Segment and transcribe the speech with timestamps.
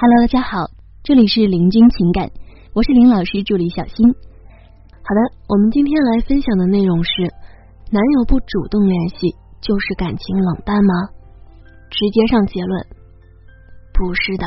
[0.00, 0.70] Hello，大家好，
[1.02, 2.30] 这里是林君情感，
[2.72, 4.06] 我是林老师助理小新。
[4.06, 7.10] 好的，我们今天来分享的内容是：
[7.90, 10.94] 男友不主动联系就是感情冷淡吗？
[11.90, 12.86] 直接上结论，
[13.92, 14.46] 不是的。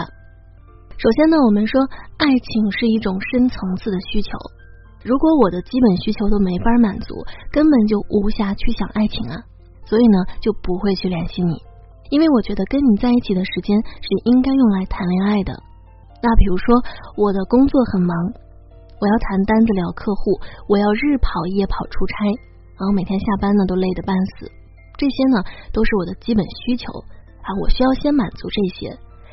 [0.95, 1.81] 首先呢，我们说
[2.15, 4.31] 爱情是一种深层次的需求，
[5.03, 9.43] 如果我的基本需求都没法满足，根本就无暇去想爱情啊，
[9.83, 11.59] 所以呢，就不会去联系你。
[12.11, 15.55] 因为我觉得跟你在一起的时间是应该用来谈恋爱的。
[16.21, 16.75] 那比如说，
[17.15, 18.13] 我的工作很忙，
[18.99, 20.37] 我要谈单子聊客户，
[20.67, 22.13] 我要日跑夜跑出差，
[22.77, 24.45] 然后每天下班呢都累得半死。
[24.99, 25.41] 这些呢
[25.73, 26.91] 都是我的基本需求
[27.41, 28.91] 啊，我需要先满足这些，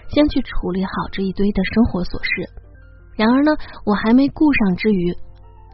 [0.08, 2.48] 先去处理好这一堆的生活琐事。
[3.18, 3.52] 然而呢，
[3.84, 5.12] 我还没顾上之余，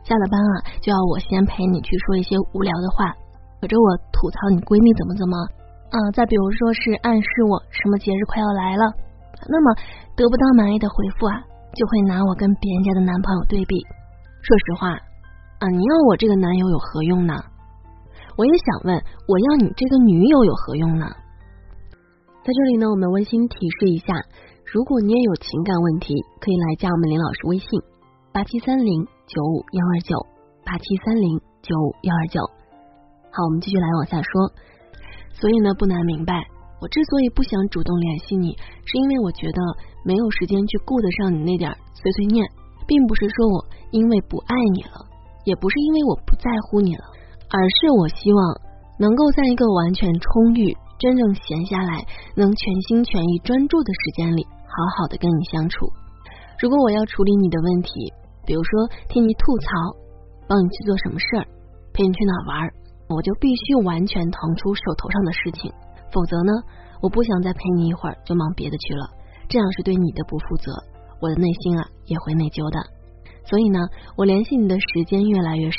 [0.02, 3.12] 下了班啊就要我先陪你去说一些无聊的话，
[3.60, 5.36] 或者我吐槽你闺蜜怎么怎么。
[5.90, 8.84] 啊，再比如说是暗示我什么节日快要来了，
[9.48, 9.74] 那么
[10.16, 11.42] 得不到满意的回复啊，
[11.74, 13.78] 就会拿我跟别人家的男朋友对比。
[14.42, 14.90] 说实话
[15.60, 17.34] 啊，你要我这个男友有何用呢？
[18.36, 21.06] 我也想问，我要你这个女友有何用呢？
[22.42, 24.12] 在这里呢，我们温馨提示一下，
[24.66, 27.68] 如果你也有情感问题，可以来加我们林老师微信
[28.32, 30.18] 八七三零九五幺二九
[30.66, 32.40] 八七三零九五幺二九。
[33.30, 34.50] 好，我们继续来往下说。
[35.34, 36.34] 所以呢，不难明白，
[36.80, 39.60] 我之所以不想主动联系你，是因为我觉得
[40.04, 42.46] 没有时间去顾得上你那点碎碎念，
[42.86, 45.04] 并不是说我因为不爱你了，
[45.44, 47.04] 也不是因为我不在乎你了，
[47.50, 48.40] 而是我希望
[48.98, 55.90] 能够在一个完全充裕、真正闲下来、能全心全意专注的时间里，好好的跟你相处。
[56.60, 57.90] 如果我要处理你的问题，
[58.46, 59.68] 比如说听你吐槽，
[60.46, 61.44] 帮你去做什么事儿，
[61.92, 62.72] 陪你去哪玩儿。
[63.08, 65.72] 我就必须完全腾出手头上的事情，
[66.12, 66.52] 否则呢，
[67.02, 69.10] 我不想再陪你一会儿就忙别的去了，
[69.48, 70.72] 这样是对你的不负责，
[71.20, 72.78] 我的内心啊也会内疚的。
[73.44, 73.78] 所以呢，
[74.16, 75.78] 我联系你的时间越来越少，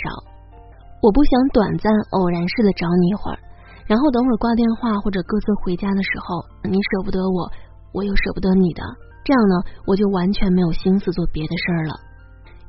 [1.01, 3.39] 我不想短暂偶然式的找你一会儿，
[3.87, 7.49] 然后等会儿挂电话或者各自回家的时候，你舍不得我，
[7.91, 8.83] 我又舍不得你的，
[9.25, 9.55] 这样呢，
[9.87, 11.93] 我就完全没有心思做别的事儿了，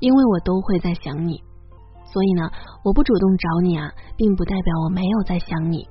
[0.00, 1.44] 因为我都会在想你。
[2.12, 2.50] 所以呢，
[2.82, 5.86] 我不主动找你啊，并不代表我没有在想你。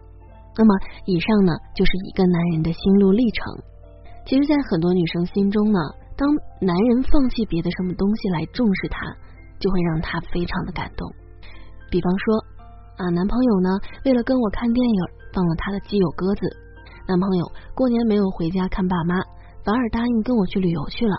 [0.57, 0.73] 那么，
[1.05, 3.43] 以上呢就是一个男人的心路历程。
[4.25, 5.79] 其实，在很多女生心中呢，
[6.15, 6.27] 当
[6.61, 9.05] 男人放弃别的什么东西来重视她，
[9.59, 11.11] 就会让她非常的感动。
[11.91, 12.35] 比方说
[12.97, 13.69] 啊，男朋友呢
[14.05, 14.99] 为了跟我看电影，
[15.33, 16.47] 放了他的基友鸽子；
[17.07, 17.45] 男朋友
[17.75, 19.15] 过年没有回家看爸妈，
[19.65, 21.15] 反而答应跟我去旅游去了；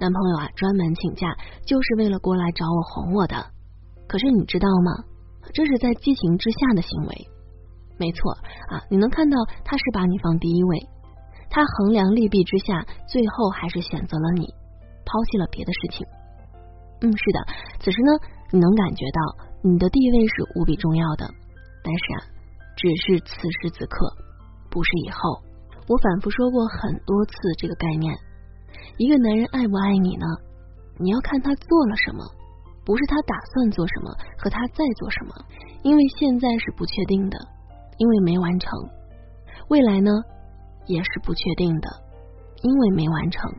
[0.00, 1.32] 男朋友啊专门请假，
[1.64, 3.36] 就是为了过来找我哄我的。
[4.12, 5.08] 可是你知道吗？
[5.54, 7.28] 这是在激情之下的行为。
[7.96, 8.32] 没错
[8.68, 10.86] 啊，你能看到他是把你放第一位，
[11.48, 14.44] 他衡量利弊之下，最后还是选择了你，
[15.06, 16.06] 抛弃了别的事情。
[17.00, 17.40] 嗯，是的，
[17.80, 18.12] 此时呢，
[18.50, 21.24] 你能感觉到你的地位是无比重要的。
[21.82, 22.20] 但是啊，
[22.76, 24.12] 只是此时此刻，
[24.68, 25.40] 不是以后。
[25.88, 28.14] 我反复说过很多次这个概念：
[28.98, 30.26] 一个男人爱不爱你呢？
[30.98, 32.22] 你要看他做了什么。
[32.84, 35.34] 不是他打算做什么和他在做什么，
[35.82, 37.38] 因为现在是不确定的，
[37.98, 38.70] 因为没完成；
[39.68, 40.10] 未来呢
[40.86, 41.88] 也是不确定的，
[42.62, 43.50] 因为没完成。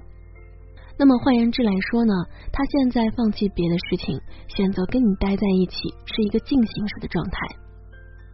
[1.00, 2.14] 那么换言之来说呢，
[2.52, 7.38] 他现在放弃别的事情，选择跟你待在一起，是一个进行时的状态。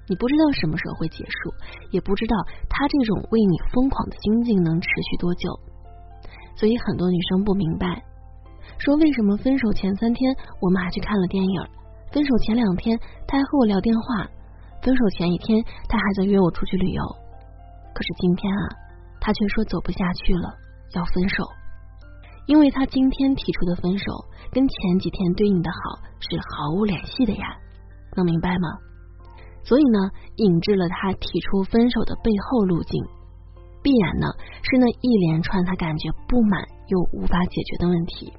[0.10, 1.54] 你不知道什么时候会结束，
[1.92, 2.36] 也不知道
[2.68, 5.50] 他这种为你疯狂的心境能持续多久，
[6.58, 8.04] 所以很多女生不明白。
[8.78, 11.62] 说为什么分手前三天我们还去看了电影？
[12.12, 12.98] 分手前两天
[13.28, 14.28] 他还和我聊电话，
[14.82, 17.04] 分手前一天他还在约我出去旅游。
[17.94, 18.62] 可是今天啊，
[19.20, 20.54] 他却说走不下去了，
[20.96, 21.44] 要分手。
[22.48, 24.06] 因为他今天提出的分手
[24.52, 27.46] 跟前几天对你的好是毫无联系的呀，
[28.16, 28.70] 能明白吗？
[29.64, 30.00] 所以呢，
[30.38, 33.04] 引致了他提出分手的背后路径，
[33.84, 34.26] 必然呢
[34.64, 38.34] 是那一连串他感觉不满又无法解决的问题。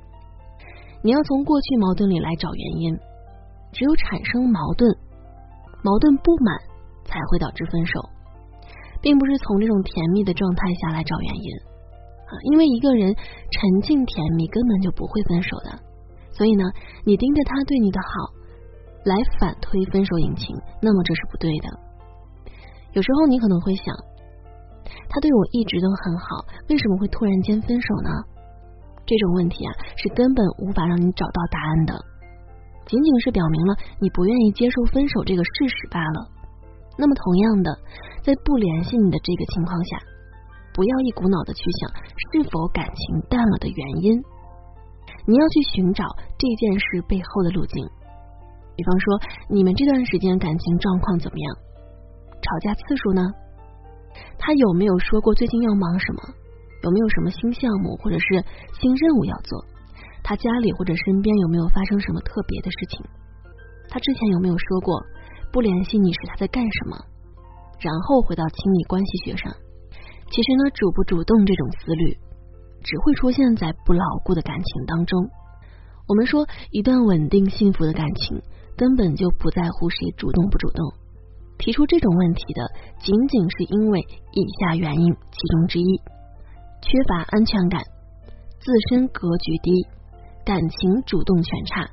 [1.02, 2.98] 你要从过去矛盾里来找原因，
[3.72, 4.90] 只有产生矛盾，
[5.82, 6.58] 矛盾不满
[7.04, 8.00] 才会导致分手，
[9.00, 11.56] 并不是从这种甜蜜的状态下来找原因
[12.28, 12.32] 啊！
[12.52, 15.78] 因为一个人沉浸甜蜜根本就不会分手的，
[16.32, 16.64] 所以呢，
[17.06, 18.08] 你盯着他对你的好
[19.04, 21.68] 来反推分手引擎，那么这是不对的。
[22.92, 23.96] 有时候你可能会想，
[25.08, 28.10] 他对我一直都很好，为什么会突然间分手呢？
[29.06, 31.94] 这种问题啊，是根本无法让你找到答案的，
[32.86, 36.28] 仅仅是表明了你不愿意接受分手这个事实罢了。
[36.98, 37.78] 那么，同样的，
[38.22, 39.98] 在不联系你的这个情况下，
[40.74, 41.90] 不要一股脑的去想
[42.32, 44.20] 是否感情淡了的原因，
[45.26, 46.04] 你要去寻找
[46.38, 47.86] 这件事背后的路径。
[48.76, 51.56] 比方说，你们这段时间感情状况怎么样？
[52.42, 53.22] 吵架次数呢？
[54.38, 56.22] 他有没有说过最近要忙什么？
[56.82, 58.44] 有没有什么新项目或者是
[58.80, 59.64] 新任务要做？
[60.22, 63.04] 他家里或者身边有没有发生什么特别的事情？
[63.88, 65.02] 他之前有没有说过
[65.52, 66.96] 不联系你时他在干什么？
[67.80, 69.52] 然后回到亲密关系学上，
[70.30, 72.16] 其实呢，主不主动这种思虑
[72.82, 75.28] 只会出现在不牢固的感情当中。
[76.06, 78.42] 我们说，一段稳定幸福的感情
[78.76, 80.92] 根本就不在乎谁主动不主动。
[81.56, 86.00] 提出这种问题的，仅仅是因为以下原因其中之一：
[86.82, 87.82] 缺乏安全感，
[88.58, 89.86] 自身格局低，
[90.44, 91.88] 感情主动权差，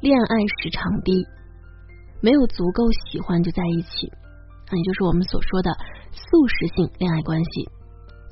[0.00, 1.26] 恋爱时长低，
[2.20, 5.70] 没有足够喜欢就在一起，也就是我们所说的
[6.12, 7.64] 速食性恋爱关系；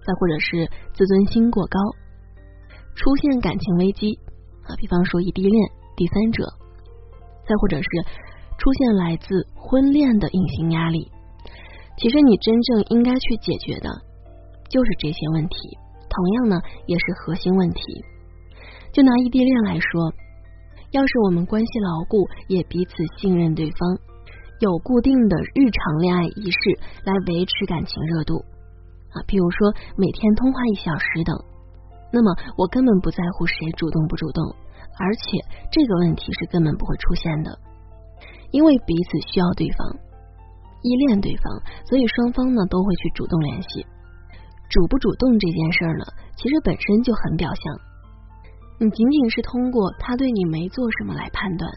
[0.04, 1.78] 再或者是自尊心过高，
[2.94, 4.18] 出现感情危机
[4.64, 6.44] 啊，比方说异地恋、第三者；
[7.46, 7.88] 再或者是。
[8.56, 11.10] 出现来自婚恋的隐形压力，
[11.98, 13.90] 其实你真正应该去解决的
[14.74, 15.78] 就是这些问题，
[16.10, 18.04] 同样呢也是核心问题。
[18.90, 20.10] 就拿异地恋来说，
[20.90, 23.98] 要是我们关系牢固，也彼此信任对方，
[24.58, 26.58] 有固定的日常恋爱仪式
[27.04, 28.42] 来维持感情热度
[29.14, 31.38] 啊，比如说每天通话一小时等，
[32.12, 34.42] 那么我根本不在乎谁主动不主动，
[34.98, 35.22] 而且
[35.70, 37.56] 这个问题是根本不会出现的。
[38.50, 39.86] 因为彼此需要对方，
[40.82, 43.86] 依恋对方，所以双方呢都会去主动联系。
[44.74, 46.04] 主不主动这件事儿呢，
[46.34, 47.62] 其实本身就很表象。
[48.80, 51.70] 你仅仅是通过他对你没做什么来判断，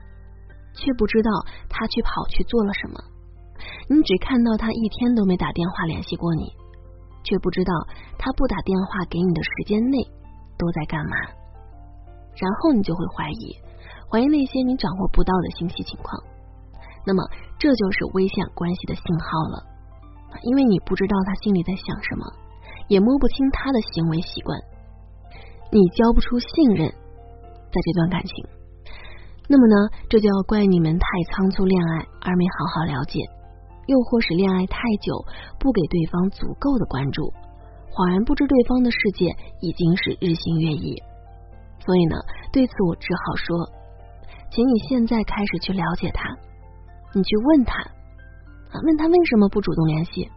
[0.74, 1.30] 却不知道
[1.70, 2.98] 他去跑去做了什么。
[3.88, 6.50] 你只看到他一天都没打电话联系过你，
[7.24, 7.72] 却不知道
[8.18, 10.00] 他不打电话给你的时间内
[10.58, 11.16] 都在干嘛。
[12.34, 13.54] 然后你就会怀疑，
[14.10, 16.18] 怀疑那些你掌握不到的信息情况。
[17.06, 17.22] 那么，
[17.60, 19.62] 这就是危险关系的信号了，
[20.42, 22.26] 因为你不知道他心里在想什么，
[22.88, 24.60] 也摸不清他的行为习惯，
[25.72, 28.46] 你交不出信任，在这段感情。
[29.50, 29.76] 那么呢，
[30.10, 33.20] 这就要怪你们太仓促恋爱而没好好了解，
[33.88, 35.14] 又或是恋爱太久
[35.60, 37.32] 不给对方足够的关注，
[37.92, 39.32] 恍然不知对方的世界
[39.62, 41.02] 已经是日新月异。
[41.80, 42.18] 所以呢，
[42.52, 43.72] 对此我只好说，
[44.52, 46.28] 请你现在开始去了解他。
[47.14, 47.80] 你去问他
[48.72, 50.30] 啊，问他为什么不主动联系？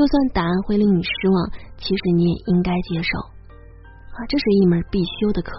[0.00, 3.18] 就算答案会令你失望，其实你也应该接受
[4.16, 5.52] 啊，这是一门必修的课。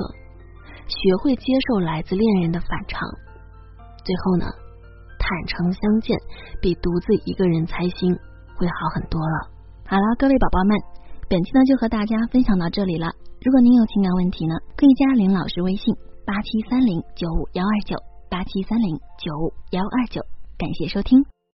[0.88, 3.08] 学会接受来自恋人的反常，
[4.04, 4.48] 最后呢，
[5.20, 6.18] 坦诚相见
[6.60, 8.18] 比独自一个人猜心
[8.58, 9.52] 会好很多了。
[9.86, 10.76] 好了，各位宝宝们，
[11.30, 13.14] 本期呢就和大家分享到这里了。
[13.46, 15.94] 如果您有情感问题呢，可以加林老师微信
[16.26, 17.96] 八七三零九五幺二九。
[18.28, 20.20] 八七三零九五幺二九，
[20.58, 21.24] 感谢收听。